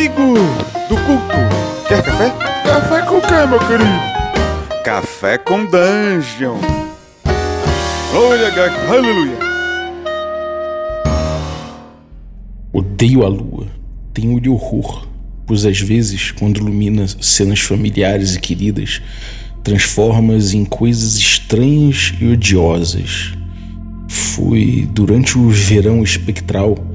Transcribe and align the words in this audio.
Amigo 0.00 0.32
do 0.88 0.96
culto, 0.96 1.86
quer 1.86 2.02
café? 2.02 2.30
Café 2.64 3.02
com 3.02 3.20
quê, 3.20 3.46
meu 3.46 3.58
querido? 3.58 4.82
Café 4.82 5.36
com 5.36 5.66
Dungeon. 5.66 6.58
Olha, 8.14 8.48
gato, 8.48 8.80
aleluia. 8.90 9.36
Odeio 12.72 13.26
a 13.26 13.28
lua. 13.28 13.66
Tenho-lhe 14.14 14.48
horror, 14.48 15.06
pois 15.46 15.66
às 15.66 15.78
vezes, 15.78 16.30
quando 16.30 16.56
ilumina 16.56 17.04
cenas 17.20 17.60
familiares 17.60 18.36
e 18.36 18.40
queridas, 18.40 19.02
transforma-as 19.62 20.54
em 20.54 20.64
coisas 20.64 21.16
estranhas 21.16 22.14
e 22.18 22.26
odiosas. 22.26 23.34
Foi 24.08 24.88
durante 24.94 25.36
o 25.36 25.50
verão 25.50 26.02
espectral 26.02 26.89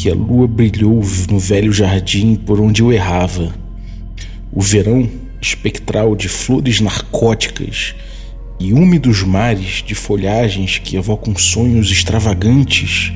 que 0.00 0.08
a 0.08 0.14
lua 0.14 0.48
brilhou 0.48 1.02
no 1.30 1.38
velho 1.38 1.70
jardim 1.70 2.34
por 2.34 2.58
onde 2.58 2.80
eu 2.80 2.90
errava. 2.90 3.54
O 4.50 4.62
verão 4.62 5.06
espectral 5.42 6.16
de 6.16 6.26
flores 6.26 6.80
narcóticas 6.80 7.94
e 8.58 8.72
úmidos 8.72 9.22
mares 9.22 9.84
de 9.86 9.94
folhagens 9.94 10.78
que 10.78 10.96
evocam 10.96 11.36
sonhos 11.36 11.90
extravagantes 11.90 13.12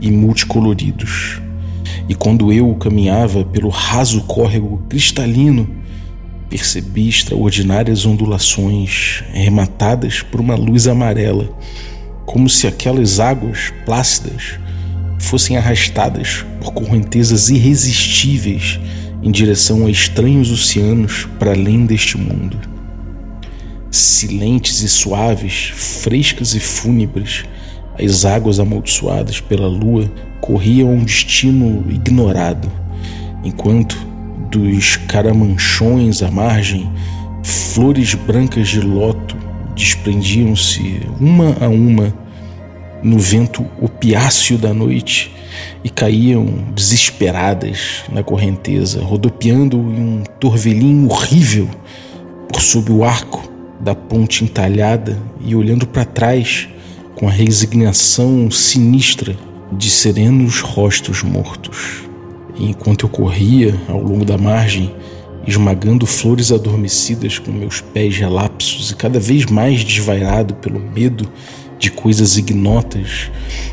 e 0.00 0.10
multicoloridos. 0.10 1.40
E 2.08 2.14
quando 2.16 2.52
eu 2.52 2.74
caminhava 2.74 3.44
pelo 3.44 3.68
raso 3.68 4.22
córrego 4.22 4.82
cristalino, 4.88 5.70
percebi 6.50 7.08
extraordinárias 7.08 8.04
ondulações 8.04 9.22
rematadas 9.32 10.22
por 10.22 10.40
uma 10.40 10.56
luz 10.56 10.88
amarela, 10.88 11.56
como 12.24 12.48
se 12.48 12.66
aquelas 12.66 13.20
águas 13.20 13.72
plácidas 13.84 14.58
fossem 15.18 15.56
arrastadas 15.56 16.44
por 16.60 16.72
correntezas 16.72 17.48
irresistíveis 17.48 18.78
em 19.22 19.30
direção 19.30 19.86
a 19.86 19.90
estranhos 19.90 20.50
oceanos 20.50 21.28
para 21.38 21.52
além 21.52 21.86
deste 21.86 22.16
mundo. 22.16 22.58
Silentes 23.90 24.82
e 24.82 24.88
suaves, 24.88 25.72
frescas 25.74 26.54
e 26.54 26.60
fúnebres, 26.60 27.44
as 27.98 28.24
águas 28.24 28.60
amaldiçoadas 28.60 29.40
pela 29.40 29.66
lua 29.66 30.10
corriam 30.40 30.90
a 30.90 30.92
um 30.92 31.04
destino 31.04 31.84
ignorado, 31.90 32.70
enquanto 33.42 33.96
dos 34.50 34.96
caramanchões 34.96 36.22
à 36.22 36.30
margem, 36.30 36.90
flores 37.42 38.14
brancas 38.14 38.68
de 38.68 38.80
loto 38.80 39.36
desprendiam-se 39.74 41.00
uma 41.18 41.56
a 41.60 41.68
uma 41.68 42.14
no 43.02 43.18
vento 43.18 43.64
opiáceo 43.80 44.58
da 44.58 44.72
noite 44.72 45.34
e 45.82 45.88
caíam 45.88 46.46
desesperadas 46.74 48.04
na 48.10 48.22
correnteza, 48.22 49.02
rodopiando 49.02 49.76
em 49.76 50.00
um 50.00 50.22
torvelinho 50.40 51.08
horrível 51.08 51.68
por 52.48 52.60
sob 52.60 52.90
o 52.92 53.04
arco 53.04 53.50
da 53.80 53.94
ponte 53.94 54.44
entalhada 54.44 55.18
e 55.40 55.54
olhando 55.54 55.86
para 55.86 56.04
trás 56.04 56.68
com 57.14 57.28
a 57.28 57.30
resignação 57.30 58.50
sinistra 58.50 59.36
de 59.72 59.90
serenos 59.90 60.60
rostos 60.60 61.22
mortos. 61.22 62.02
E 62.56 62.70
enquanto 62.70 63.06
eu 63.06 63.10
corria 63.10 63.74
ao 63.88 64.00
longo 64.00 64.24
da 64.24 64.38
margem, 64.38 64.94
esmagando 65.46 66.06
flores 66.06 66.50
adormecidas 66.50 67.38
com 67.38 67.52
meus 67.52 67.80
pés 67.80 68.16
relapsos 68.16 68.90
e 68.90 68.96
cada 68.96 69.20
vez 69.20 69.46
mais 69.46 69.84
desvairado 69.84 70.54
pelo 70.54 70.80
medo 70.80 71.30
de 71.78 71.90
coisas 71.90 72.36
ignotas 72.36 73.30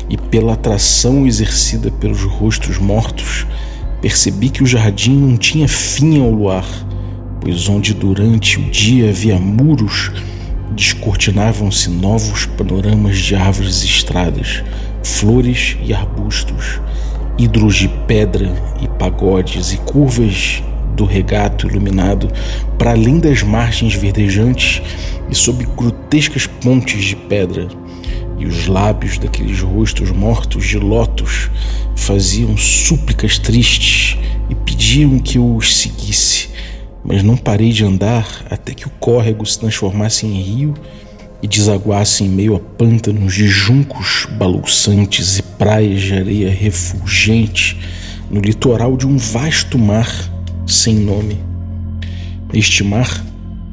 e 0.08 0.16
pela 0.16 0.54
atração 0.54 1.26
exercida 1.26 1.90
pelos 1.90 2.22
rostos 2.22 2.78
mortos, 2.78 3.46
percebi 4.00 4.50
que 4.50 4.62
o 4.62 4.66
jardim 4.66 5.16
não 5.16 5.36
tinha 5.36 5.66
fim 5.66 6.20
ao 6.20 6.30
luar, 6.30 6.66
pois 7.40 7.68
onde 7.68 7.94
durante 7.94 8.58
o 8.58 8.70
dia 8.70 9.10
havia 9.10 9.38
muros, 9.38 10.12
descortinavam-se 10.74 11.88
novos 11.88 12.46
panoramas 12.46 13.18
de 13.18 13.34
árvores 13.34 13.82
e 13.82 13.86
estradas, 13.86 14.62
flores 15.02 15.76
e 15.82 15.94
arbustos, 15.94 16.80
hidros 17.38 17.76
de 17.76 17.88
pedra 18.06 18.52
e 18.80 18.88
pagodes 18.88 19.72
e 19.72 19.78
curvas 19.78 20.62
do 20.94 21.04
regato 21.04 21.66
iluminado 21.66 22.30
para 22.78 22.92
além 22.92 23.18
das 23.18 23.42
margens 23.42 23.94
verdejantes 23.94 24.82
e 25.30 25.34
sob 25.34 25.64
grotescas 25.76 26.46
pontes 26.46 27.04
de 27.04 27.16
pedra. 27.16 27.68
Os 28.46 28.66
lábios 28.66 29.18
daqueles 29.18 29.60
rostos 29.60 30.10
mortos 30.10 30.66
de 30.66 30.78
lótus 30.78 31.50
faziam 31.96 32.56
súplicas 32.56 33.38
tristes 33.38 34.18
e 34.50 34.54
pediam 34.54 35.18
que 35.18 35.38
eu 35.38 35.56
os 35.56 35.76
seguisse, 35.76 36.50
mas 37.04 37.22
não 37.22 37.36
parei 37.36 37.70
de 37.70 37.84
andar 37.84 38.44
até 38.50 38.74
que 38.74 38.86
o 38.86 38.90
córrego 39.00 39.44
se 39.46 39.58
transformasse 39.58 40.26
em 40.26 40.40
rio 40.40 40.74
e 41.42 41.46
desaguasse 41.46 42.24
em 42.24 42.28
meio 42.28 42.56
a 42.56 42.60
pântanos 42.60 43.34
de 43.34 43.46
juncos 43.46 44.26
balouçantes 44.38 45.38
e 45.38 45.42
praias 45.42 46.02
de 46.02 46.14
areia 46.14 46.50
refulgente 46.50 47.78
no 48.30 48.40
litoral 48.40 48.96
de 48.96 49.06
um 49.06 49.16
vasto 49.16 49.78
mar 49.78 50.08
sem 50.66 50.94
nome. 50.94 51.38
Neste 52.52 52.82
mar, 52.82 53.24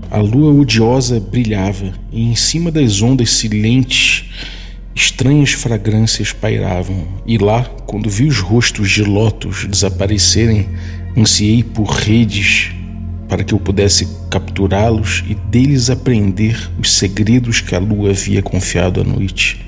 a 0.09 0.19
lua 0.19 0.53
odiosa 0.53 1.19
brilhava 1.19 1.93
e 2.11 2.23
em 2.23 2.35
cima 2.35 2.69
das 2.69 3.01
ondas 3.01 3.31
silentes, 3.31 4.25
estranhas 4.95 5.51
fragrâncias 5.51 6.33
pairavam. 6.33 7.07
E 7.25 7.37
lá, 7.37 7.63
quando 7.85 8.09
vi 8.09 8.25
os 8.25 8.39
rostos 8.39 8.89
de 8.89 9.03
lótus 9.03 9.65
desaparecerem, 9.65 10.69
ansiei 11.17 11.63
por 11.63 11.87
redes 11.87 12.71
para 13.27 13.43
que 13.43 13.53
eu 13.53 13.59
pudesse 13.59 14.07
capturá-los 14.29 15.23
e 15.27 15.35
deles 15.35 15.89
aprender 15.89 16.69
os 16.77 16.91
segredos 16.91 17.61
que 17.61 17.73
a 17.73 17.79
lua 17.79 18.09
havia 18.09 18.41
confiado 18.41 18.99
à 18.99 19.03
noite. 19.03 19.65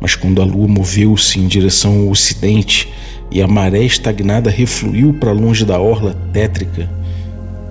Mas 0.00 0.14
quando 0.16 0.40
a 0.40 0.44
lua 0.44 0.66
moveu-se 0.66 1.38
em 1.38 1.46
direção 1.46 2.00
ao 2.00 2.08
ocidente 2.08 2.88
e 3.30 3.42
a 3.42 3.46
maré 3.46 3.84
estagnada 3.84 4.50
refluiu 4.50 5.12
para 5.12 5.32
longe 5.32 5.64
da 5.64 5.78
orla 5.78 6.14
tétrica, 6.32 6.90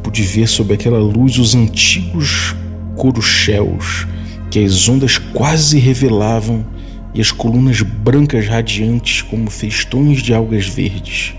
pude 0.03 0.21
ver 0.21 0.47
sob 0.47 0.73
aquela 0.73 0.99
luz 0.99 1.37
os 1.39 1.55
antigos 1.55 2.55
corucheus 2.95 4.05
que 4.51 4.63
as 4.63 4.87
ondas 4.87 5.17
quase 5.17 5.79
revelavam 5.79 6.63
e 7.13 7.21
as 7.21 7.31
colunas 7.31 7.81
brancas 7.81 8.47
radiantes 8.47 9.23
como 9.23 9.49
festões 9.49 10.21
de 10.21 10.33
algas 10.33 10.67
verdes 10.67 11.33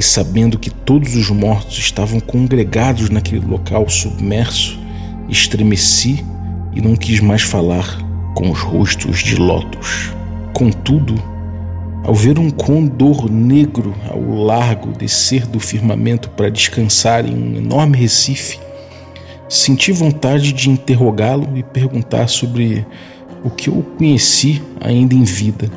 e 0.00 0.02
sabendo 0.02 0.58
que 0.58 0.70
todos 0.70 1.14
os 1.14 1.28
mortos 1.28 1.76
estavam 1.76 2.20
congregados 2.20 3.10
naquele 3.10 3.44
local 3.44 3.86
submerso, 3.86 4.80
estremeci 5.28 6.24
e 6.72 6.80
não 6.80 6.96
quis 6.96 7.20
mais 7.20 7.42
falar 7.42 7.98
com 8.34 8.50
os 8.50 8.60
rostos 8.60 9.18
de 9.18 9.36
lótus. 9.36 10.10
Contudo, 10.54 11.22
ao 12.02 12.14
ver 12.14 12.38
um 12.38 12.48
condor 12.48 13.30
negro 13.30 13.94
ao 14.08 14.22
largo 14.42 14.90
descer 14.90 15.46
do 15.46 15.60
firmamento 15.60 16.30
para 16.30 16.48
descansar 16.48 17.26
em 17.26 17.34
um 17.34 17.56
enorme 17.58 17.98
recife, 17.98 18.58
senti 19.50 19.92
vontade 19.92 20.50
de 20.54 20.70
interrogá-lo 20.70 21.46
e 21.54 21.62
perguntar 21.62 22.28
sobre 22.28 22.86
o 23.44 23.50
que 23.50 23.68
eu 23.68 23.84
conheci 23.98 24.62
ainda 24.80 25.14
em 25.14 25.24
vida 25.24 25.70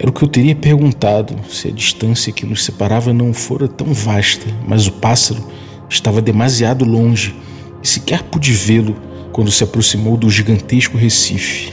era 0.00 0.10
o 0.10 0.12
que 0.12 0.22
eu 0.22 0.28
teria 0.28 0.54
perguntado 0.54 1.34
se 1.48 1.66
a 1.66 1.72
distância 1.72 2.32
que 2.32 2.46
nos 2.46 2.64
separava 2.64 3.12
não 3.12 3.34
fora 3.34 3.66
tão 3.66 3.92
vasta, 3.92 4.46
mas 4.66 4.86
o 4.86 4.92
pássaro 4.92 5.44
estava 5.90 6.22
demasiado 6.22 6.84
longe 6.84 7.34
e 7.82 7.88
sequer 7.88 8.22
pude 8.22 8.52
vê-lo 8.52 8.96
quando 9.32 9.50
se 9.50 9.64
aproximou 9.64 10.16
do 10.16 10.30
gigantesco 10.30 10.96
recife. 10.96 11.72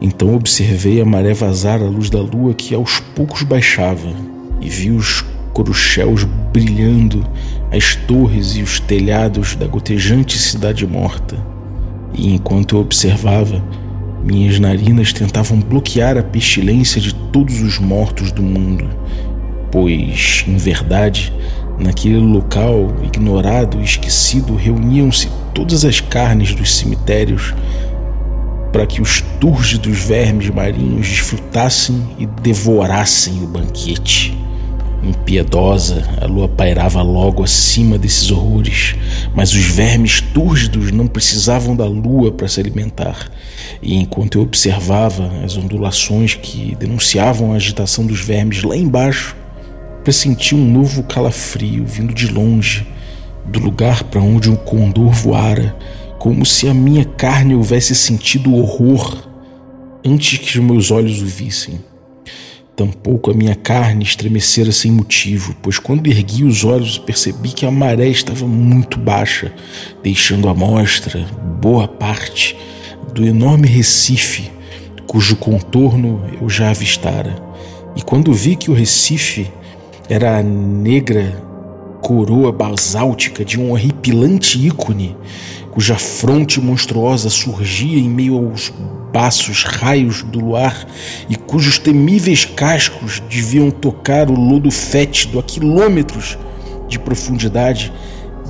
Então 0.00 0.32
observei 0.34 1.00
a 1.00 1.04
maré 1.04 1.34
vazar 1.34 1.82
à 1.82 1.86
luz 1.86 2.08
da 2.08 2.20
lua 2.20 2.54
que 2.54 2.72
aos 2.72 3.00
poucos 3.16 3.42
baixava 3.42 4.14
e 4.60 4.68
vi 4.68 4.92
os 4.92 5.24
corucheus 5.52 6.22
brilhando, 6.52 7.26
as 7.74 7.96
torres 7.96 8.56
e 8.56 8.62
os 8.62 8.78
telhados 8.78 9.56
da 9.56 9.66
gotejante 9.66 10.38
cidade 10.38 10.86
morta. 10.86 11.36
E 12.12 12.32
enquanto 12.32 12.76
eu 12.76 12.80
observava, 12.80 13.62
minhas 14.22 14.60
narinas 14.60 15.12
tentavam 15.12 15.58
bloquear 15.58 16.16
a 16.16 16.22
pestilência 16.22 17.00
de 17.00 17.12
todos 17.12 17.60
os 17.60 17.78
mortos 17.78 18.30
do 18.30 18.42
mundo, 18.42 18.88
pois, 19.72 20.44
em 20.46 20.56
verdade, 20.56 21.32
naquele 21.78 22.18
local 22.18 22.94
ignorado 23.02 23.80
e 23.80 23.84
esquecido 23.84 24.54
reuniam-se 24.54 25.28
todas 25.52 25.84
as 25.84 26.00
carnes 26.00 26.54
dos 26.54 26.76
cemitérios 26.76 27.52
para 28.72 28.86
que 28.86 29.02
os 29.02 29.20
túrgidos 29.40 29.98
vermes 29.98 30.48
marinhos 30.50 31.08
desfrutassem 31.08 32.02
e 32.18 32.26
devorassem 32.26 33.42
o 33.42 33.46
banquete. 33.46 34.43
Impiedosa, 35.04 36.02
a 36.18 36.26
lua 36.26 36.48
pairava 36.48 37.02
logo 37.02 37.42
acima 37.42 37.98
desses 37.98 38.30
horrores, 38.30 38.96
mas 39.34 39.52
os 39.52 39.62
vermes 39.62 40.22
túrgidos 40.22 40.90
não 40.90 41.06
precisavam 41.06 41.76
da 41.76 41.84
lua 41.84 42.32
para 42.32 42.48
se 42.48 42.58
alimentar. 42.58 43.30
E 43.82 43.96
enquanto 43.96 44.38
eu 44.38 44.42
observava 44.42 45.30
as 45.44 45.58
ondulações 45.58 46.34
que 46.34 46.74
denunciavam 46.76 47.52
a 47.52 47.56
agitação 47.56 48.06
dos 48.06 48.20
vermes 48.20 48.62
lá 48.62 48.74
embaixo, 48.74 49.36
pressenti 50.02 50.54
um 50.54 50.72
novo 50.72 51.02
calafrio 51.02 51.84
vindo 51.84 52.14
de 52.14 52.26
longe, 52.26 52.86
do 53.44 53.58
lugar 53.58 54.04
para 54.04 54.22
onde 54.22 54.50
um 54.50 54.56
condor 54.56 55.10
voara, 55.10 55.76
como 56.18 56.46
se 56.46 56.66
a 56.66 56.72
minha 56.72 57.04
carne 57.04 57.54
houvesse 57.54 57.94
sentido 57.94 58.54
horror 58.54 59.28
antes 60.02 60.38
que 60.38 60.58
os 60.58 60.64
meus 60.64 60.90
olhos 60.90 61.20
o 61.20 61.26
vissem. 61.26 61.78
Tampouco 62.76 63.30
a 63.30 63.34
minha 63.34 63.54
carne 63.54 64.02
estremecera 64.02 64.72
sem 64.72 64.90
motivo, 64.90 65.54
pois 65.62 65.78
quando 65.78 66.08
ergui 66.08 66.42
os 66.42 66.64
olhos 66.64 66.98
percebi 66.98 67.50
que 67.50 67.64
a 67.64 67.70
maré 67.70 68.08
estava 68.08 68.48
muito 68.48 68.98
baixa, 68.98 69.52
deixando 70.02 70.48
à 70.48 70.54
mostra 70.54 71.24
boa 71.60 71.86
parte 71.86 72.56
do 73.12 73.24
enorme 73.24 73.68
Recife, 73.68 74.50
cujo 75.06 75.36
contorno 75.36 76.20
eu 76.40 76.48
já 76.48 76.70
avistara. 76.70 77.36
E 77.94 78.02
quando 78.02 78.34
vi 78.34 78.56
que 78.56 78.72
o 78.72 78.74
Recife 78.74 79.48
era 80.08 80.42
negra 80.42 81.53
coroa 82.04 82.52
basáltica 82.52 83.42
de 83.42 83.58
um 83.58 83.70
horripilante 83.70 84.58
ícone, 84.58 85.16
cuja 85.70 85.96
fronte 85.96 86.60
monstruosa 86.60 87.30
surgia 87.30 87.98
em 87.98 88.10
meio 88.10 88.36
aos 88.36 88.70
baços 89.10 89.64
raios 89.64 90.22
do 90.22 90.38
luar 90.38 90.86
e 91.30 91.34
cujos 91.34 91.78
temíveis 91.78 92.44
cascos 92.44 93.22
deviam 93.30 93.70
tocar 93.70 94.28
o 94.28 94.38
lodo 94.38 94.70
fétido 94.70 95.38
a 95.38 95.42
quilômetros 95.42 96.36
de 96.90 96.98
profundidade, 96.98 97.90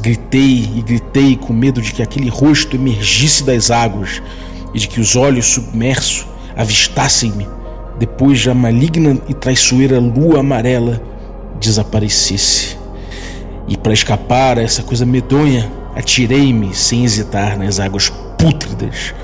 gritei 0.02 0.68
e 0.74 0.82
gritei 0.82 1.36
com 1.36 1.52
medo 1.52 1.80
de 1.80 1.92
que 1.92 2.02
aquele 2.02 2.28
rosto 2.28 2.74
emergisse 2.74 3.44
das 3.44 3.70
águas 3.70 4.20
e 4.74 4.80
de 4.80 4.88
que 4.88 5.00
os 5.00 5.14
olhos 5.14 5.46
submersos 5.46 6.26
avistassem-me 6.56 7.46
depois 8.00 8.48
a 8.48 8.52
maligna 8.52 9.16
e 9.28 9.32
traiçoeira 9.32 10.00
lua 10.00 10.40
amarela 10.40 11.00
desaparecesse. 11.60 12.73
E 13.66 13.76
para 13.76 13.92
escapar 13.92 14.58
a 14.58 14.62
essa 14.62 14.82
coisa 14.82 15.06
medonha, 15.06 15.70
atirei-me 15.94 16.74
sem 16.74 17.04
hesitar 17.04 17.58
nas 17.58 17.80
águas 17.80 18.10
pútridas 18.38 19.14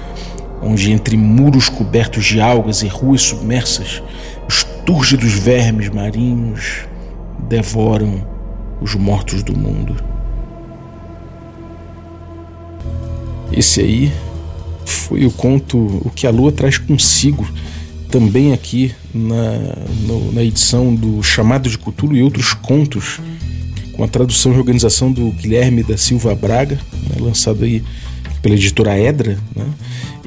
onde 0.62 0.92
entre 0.92 1.16
muros 1.16 1.68
cobertos 1.68 2.24
de 2.24 2.40
algas 2.40 2.82
e 2.82 2.86
ruas 2.86 3.22
submersas, 3.22 4.02
os 4.48 4.64
túrgidos 4.84 5.32
vermes 5.32 5.88
marinhos 5.88 6.86
devoram 7.48 8.26
os 8.80 8.94
mortos 8.94 9.42
do 9.42 9.56
mundo. 9.56 9.96
Esse 13.52 13.80
aí 13.80 14.12
foi 14.84 15.24
o 15.26 15.30
conto 15.30 15.78
O 16.04 16.10
que 16.14 16.26
a 16.26 16.30
Lua 16.30 16.52
traz 16.52 16.78
consigo, 16.78 17.46
também 18.10 18.52
aqui 18.52 18.94
na, 19.14 19.52
no, 20.06 20.32
na 20.32 20.42
edição 20.42 20.94
do 20.94 21.22
Chamado 21.22 21.68
de 21.68 21.78
Cthulhu 21.78 22.16
e 22.16 22.22
outros 22.22 22.52
contos, 22.54 23.20
com 24.00 24.04
a 24.04 24.08
tradução 24.08 24.54
e 24.54 24.56
organização 24.56 25.12
do 25.12 25.30
Guilherme 25.30 25.82
da 25.82 25.94
Silva 25.94 26.34
Braga, 26.34 26.76
né, 26.76 27.16
lançado 27.20 27.64
aí 27.64 27.82
pela 28.40 28.54
editora 28.54 28.98
Edra, 28.98 29.36
né? 29.54 29.66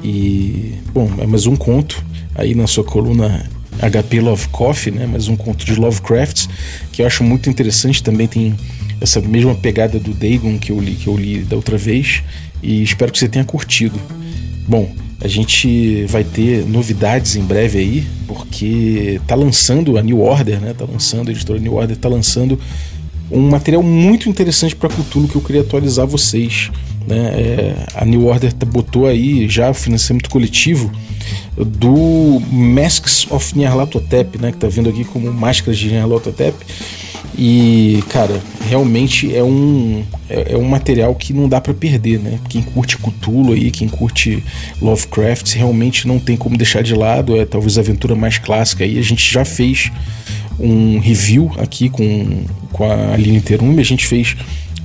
E, 0.00 0.74
bom, 0.92 1.10
é 1.18 1.26
mais 1.26 1.44
um 1.46 1.56
conto 1.56 2.00
aí 2.36 2.54
na 2.54 2.68
sua 2.68 2.84
coluna 2.84 3.50
HP 3.80 4.20
Love 4.20 4.46
Coffee, 4.50 4.92
né? 4.92 5.06
Mais 5.06 5.26
um 5.26 5.34
conto 5.34 5.66
de 5.66 5.74
Lovecraft, 5.74 6.46
que 6.92 7.02
eu 7.02 7.06
acho 7.08 7.24
muito 7.24 7.50
interessante, 7.50 8.00
também 8.00 8.28
tem 8.28 8.54
essa 9.00 9.20
mesma 9.20 9.56
pegada 9.56 9.98
do 9.98 10.14
Dagon 10.14 10.56
que 10.56 10.70
eu 10.70 10.78
li, 10.78 10.92
que 10.92 11.08
eu 11.08 11.16
li 11.16 11.40
da 11.40 11.56
outra 11.56 11.76
vez, 11.76 12.22
e 12.62 12.80
espero 12.80 13.10
que 13.10 13.18
você 13.18 13.28
tenha 13.28 13.44
curtido. 13.44 13.98
Bom, 14.68 14.88
a 15.20 15.26
gente 15.26 16.04
vai 16.04 16.22
ter 16.22 16.64
novidades 16.64 17.34
em 17.34 17.42
breve 17.42 17.78
aí, 17.78 18.06
porque 18.28 19.20
tá 19.26 19.34
lançando 19.34 19.98
a 19.98 20.02
New 20.02 20.20
Order, 20.20 20.60
né? 20.60 20.74
Tá 20.78 20.84
lançando, 20.84 21.28
a 21.28 21.32
editora 21.32 21.58
New 21.58 21.74
Order 21.74 21.96
tá 21.96 22.08
lançando 22.08 22.56
um 23.30 23.48
material 23.48 23.82
muito 23.82 24.28
interessante 24.28 24.76
para 24.76 24.88
Cthulhu 24.88 25.28
que 25.28 25.36
eu 25.36 25.42
queria 25.42 25.62
atualizar 25.62 26.06
vocês. 26.06 26.70
Né? 27.06 27.16
É, 27.16 27.86
a 27.94 28.04
New 28.04 28.26
Order 28.26 28.54
botou 28.66 29.06
aí 29.06 29.48
já 29.48 29.70
o 29.70 29.74
financiamento 29.74 30.30
coletivo 30.30 30.90
do 31.56 32.40
Masks 32.50 33.26
of 33.30 33.56
Nyarlathotep, 33.56 34.38
né? 34.40 34.50
que 34.50 34.56
está 34.56 34.68
vindo 34.68 34.88
aqui 34.88 35.04
como 35.04 35.32
máscaras 35.32 35.78
de 35.78 35.90
Nyarlathotep. 35.90 36.56
E, 37.36 38.02
cara, 38.10 38.40
realmente 38.68 39.34
é 39.34 39.42
um, 39.42 40.04
é, 40.30 40.52
é 40.52 40.56
um 40.56 40.64
material 40.64 41.14
que 41.16 41.32
não 41.32 41.48
dá 41.48 41.60
para 41.60 41.74
perder, 41.74 42.20
né? 42.20 42.38
Quem 42.48 42.62
curte 42.62 42.96
Cthulhu 42.96 43.52
aí, 43.52 43.72
quem 43.72 43.88
curte 43.88 44.42
Lovecraft, 44.80 45.54
realmente 45.54 46.06
não 46.06 46.20
tem 46.20 46.36
como 46.36 46.56
deixar 46.56 46.82
de 46.82 46.94
lado. 46.94 47.36
É 47.36 47.44
talvez 47.44 47.76
a 47.76 47.80
aventura 47.80 48.14
mais 48.14 48.38
clássica 48.38 48.84
aí. 48.84 48.98
A 48.98 49.02
gente 49.02 49.32
já 49.32 49.44
fez 49.44 49.90
um 50.58 50.98
review 50.98 51.50
aqui 51.58 51.88
com, 51.88 52.44
com 52.72 52.90
a 52.90 53.14
Aline 53.14 53.40
Terume, 53.40 53.80
a 53.80 53.84
gente 53.84 54.06
fez 54.06 54.36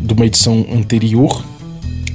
de 0.02 0.14
uma 0.14 0.26
edição 0.26 0.66
anterior 0.72 1.44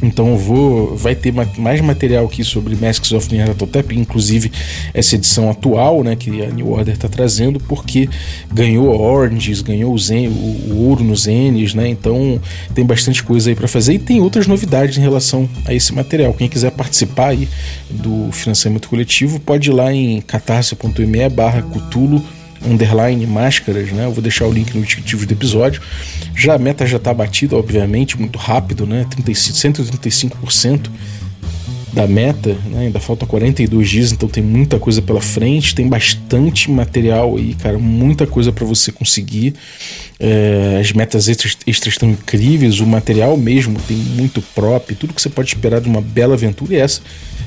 então 0.04 0.28
eu 0.28 0.38
vou, 0.38 0.96
vai 0.96 1.14
ter 1.14 1.32
mais 1.32 1.80
material 1.80 2.26
aqui 2.26 2.44
sobre 2.44 2.76
Masks 2.76 3.12
of 3.12 3.34
Nyarlathotep, 3.34 3.98
inclusive 3.98 4.52
essa 4.92 5.14
edição 5.14 5.50
atual, 5.50 6.04
né, 6.04 6.14
que 6.14 6.42
a 6.42 6.50
New 6.50 6.70
Order 6.70 6.92
está 6.94 7.08
trazendo, 7.08 7.58
porque 7.60 8.06
ganhou 8.52 9.00
Oranges, 9.00 9.62
ganhou 9.62 9.94
o, 9.94 9.98
Zen, 9.98 10.28
o, 10.28 10.30
o 10.30 10.88
ouro 10.88 11.02
nos 11.02 11.26
N's, 11.26 11.72
né? 11.74 11.88
Então 11.88 12.38
tem 12.74 12.84
bastante 12.84 13.22
coisa 13.22 13.48
aí 13.50 13.56
para 13.56 13.66
fazer 13.66 13.94
e 13.94 13.98
tem 13.98 14.20
outras 14.20 14.46
novidades 14.46 14.98
em 14.98 15.00
relação 15.00 15.48
a 15.64 15.72
esse 15.72 15.94
material. 15.94 16.34
Quem 16.34 16.48
quiser 16.48 16.72
participar 16.72 17.28
aí 17.28 17.48
do 17.88 18.30
financiamento 18.32 18.88
coletivo 18.88 19.38
pode 19.40 19.70
ir 19.70 19.72
lá 19.72 19.90
em 19.92 20.20
catarse.me/cutulo 20.20 22.22
underline 22.64 23.26
máscaras, 23.26 23.90
né? 23.92 24.04
Eu 24.04 24.12
vou 24.12 24.22
deixar 24.22 24.46
o 24.46 24.52
link 24.52 24.74
no 24.74 24.82
descritivo 24.82 25.26
do 25.26 25.32
episódio. 25.32 25.80
Já 26.34 26.54
a 26.54 26.58
meta 26.58 26.86
já 26.86 26.96
está 26.96 27.12
batida, 27.12 27.56
obviamente, 27.56 28.18
muito 28.18 28.38
rápido, 28.38 28.86
né? 28.86 29.06
35, 29.10 29.82
135% 29.82 30.90
da 31.94 32.08
meta, 32.08 32.56
né? 32.66 32.86
ainda 32.86 32.98
falta 32.98 33.24
42 33.24 33.88
dias, 33.88 34.10
então 34.10 34.28
tem 34.28 34.42
muita 34.42 34.80
coisa 34.80 35.00
pela 35.00 35.20
frente, 35.20 35.74
tem 35.74 35.88
bastante 35.88 36.68
material 36.68 37.36
aí, 37.36 37.54
cara, 37.54 37.78
muita 37.78 38.26
coisa 38.26 38.50
para 38.50 38.66
você 38.66 38.90
conseguir. 38.90 39.54
É, 40.18 40.78
as 40.80 40.92
metas 40.92 41.28
extras, 41.28 41.56
extras 41.66 41.94
estão 41.94 42.10
incríveis, 42.10 42.80
o 42.80 42.86
material 42.86 43.36
mesmo 43.36 43.78
tem 43.86 43.96
muito 43.96 44.42
prop, 44.54 44.92
tudo 44.96 45.14
que 45.14 45.22
você 45.22 45.28
pode 45.28 45.50
esperar 45.50 45.80
de 45.80 45.88
uma 45.88 46.00
bela 46.00 46.34
aventura, 46.34 46.74
e 46.74 46.76
essa 46.78 47.00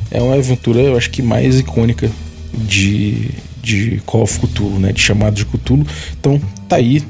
é 0.09 0.21
uma 0.21 0.35
aventura, 0.35 0.79
eu 0.79 0.95
acho 0.95 1.09
que 1.09 1.21
mais 1.21 1.59
icônica 1.59 2.09
de, 2.53 3.29
de 3.61 4.01
Call 4.05 4.23
of 4.23 4.39
Cthulhu, 4.39 4.79
né, 4.79 4.91
de 4.91 5.01
chamado 5.01 5.35
de 5.35 5.45
Cthulhu. 5.45 5.85
Então 6.19 6.39
tá 6.67 6.77
aí, 6.77 7.03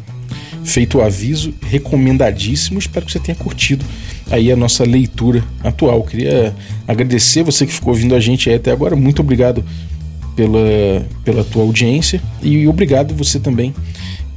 feito 0.63 0.97
o 0.97 1.01
aviso, 1.01 1.53
recomendadíssimo. 1.61 2.79
Espero 2.79 3.05
que 3.05 3.11
você 3.11 3.19
tenha 3.19 3.35
curtido 3.35 3.85
aí 4.29 4.51
a 4.51 4.55
nossa 4.55 4.83
leitura 4.83 5.43
atual. 5.63 6.03
Queria 6.03 6.55
agradecer 6.87 7.43
você 7.43 7.65
que 7.65 7.73
ficou 7.73 7.93
ouvindo 7.93 8.15
a 8.15 8.19
gente 8.19 8.49
até 8.49 8.71
agora. 8.71 8.95
Muito 8.95 9.21
obrigado 9.21 9.63
pela, 10.35 11.05
pela 11.23 11.43
tua 11.43 11.63
audiência 11.63 12.21
e 12.41 12.67
obrigado 12.67 13.13
você 13.15 13.39
também 13.39 13.73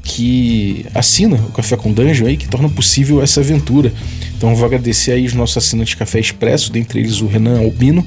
que 0.02 0.87
assina 0.94 1.37
o 1.37 1.52
Café 1.52 1.76
com 1.76 1.92
Dungeon 1.92 2.26
aí, 2.26 2.37
que 2.37 2.49
torna 2.49 2.68
possível 2.68 3.23
essa 3.23 3.40
aventura. 3.40 3.92
Então 4.37 4.54
vou 4.54 4.64
agradecer 4.64 5.12
aí 5.12 5.26
os 5.26 5.35
nossos 5.35 5.58
assinantes 5.58 5.94
Café 5.94 6.18
Expresso, 6.18 6.73
dentre 6.73 6.99
eles 7.00 7.20
o 7.20 7.26
Renan 7.26 7.61
Albino. 7.61 8.04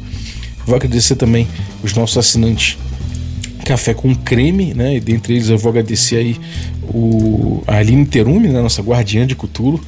Vou 0.65 0.75
agradecer 0.75 1.15
também 1.15 1.47
os 1.83 1.93
nossos 1.93 2.17
assinantes 2.17 2.77
café 3.63 3.93
com 3.93 4.13
creme, 4.13 4.73
né? 4.73 4.95
E 4.95 4.99
dentre 4.99 5.33
eles 5.33 5.49
eu 5.49 5.57
vou 5.57 5.69
agradecer 5.69 6.17
aí 6.17 6.37
o, 6.83 7.63
a 7.65 7.77
Aline 7.77 8.05
Terume, 8.05 8.49
né? 8.49 8.61
nossa 8.61 8.81
guardiã 8.81 9.25
de 9.25 9.35
Cthulhu, 9.35 9.79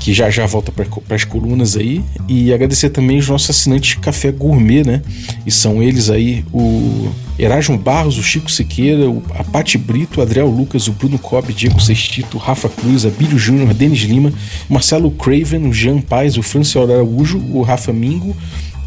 que 0.00 0.14
já 0.14 0.30
já 0.30 0.46
volta 0.46 0.72
para 0.72 1.16
as 1.16 1.24
colunas 1.24 1.76
aí. 1.76 2.02
E 2.28 2.52
agradecer 2.52 2.90
também 2.90 3.18
os 3.18 3.28
nossos 3.28 3.50
assinantes 3.50 3.94
Café 3.94 4.32
Gourmet, 4.32 4.84
né? 4.84 5.02
E 5.44 5.50
são 5.50 5.82
eles 5.82 6.08
aí 6.08 6.44
o 6.52 7.10
Erasmo 7.38 7.76
Barros, 7.76 8.18
o 8.18 8.22
Chico 8.22 8.50
Siqueira, 8.50 9.08
o, 9.08 9.22
a 9.34 9.78
Brito, 9.78 10.20
o 10.20 10.22
Adriel 10.22 10.48
Lucas, 10.48 10.88
o 10.88 10.92
Bruno 10.92 11.18
Cobb, 11.18 11.52
Diego 11.52 11.80
Sextito, 11.80 12.36
o 12.36 12.40
Rafa 12.40 12.68
Cruz, 12.68 13.04
a 13.04 13.10
Bílio 13.10 13.38
Júnior, 13.38 13.72
Denis 13.74 14.00
Lima, 14.00 14.32
o 14.68 14.72
Marcelo 14.72 15.10
Craven, 15.10 15.66
o 15.68 15.72
Jean 15.72 16.00
Paz, 16.00 16.36
o 16.36 16.42
Francio 16.42 16.82
Araújo, 16.82 17.38
o 17.52 17.62
Rafa 17.62 17.92
Mingo, 17.92 18.36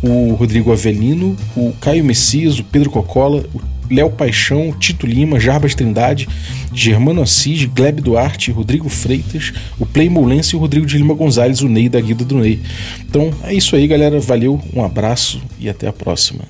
o 0.01 0.33
Rodrigo 0.33 0.71
Avelino, 0.71 1.35
o 1.55 1.73
Caio 1.79 2.03
Messias, 2.03 2.59
o 2.59 2.63
Pedro 2.63 2.89
Cocola, 2.89 3.45
o 3.53 3.72
Léo 3.93 4.09
Paixão, 4.09 4.73
Tito 4.77 5.05
Lima, 5.05 5.39
Jarbas 5.39 5.75
Trindade, 5.75 6.27
Germano 6.73 7.21
Assis, 7.21 7.65
Gleb 7.65 8.01
Duarte, 8.01 8.51
Rodrigo 8.51 8.89
Freitas, 8.89 9.53
o 9.79 9.85
Play 9.85 10.09
Moulense 10.09 10.55
e 10.55 10.57
o 10.57 10.59
Rodrigo 10.59 10.85
de 10.85 10.97
Lima 10.97 11.13
Gonzalez, 11.13 11.61
o 11.61 11.69
Ney 11.69 11.89
da 11.89 12.01
Guida 12.01 12.25
do 12.25 12.37
Ney. 12.37 12.59
Então 13.07 13.31
é 13.43 13.53
isso 13.53 13.75
aí, 13.75 13.87
galera. 13.87 14.19
Valeu, 14.19 14.59
um 14.73 14.83
abraço 14.83 15.41
e 15.59 15.69
até 15.69 15.87
a 15.87 15.93
próxima. 15.93 16.43